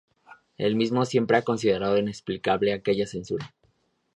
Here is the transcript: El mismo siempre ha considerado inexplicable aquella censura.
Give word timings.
El 0.57 0.75
mismo 0.77 1.05
siempre 1.05 1.37
ha 1.37 1.43
considerado 1.43 1.95
inexplicable 1.99 2.73
aquella 2.73 3.05
censura. 3.05 3.53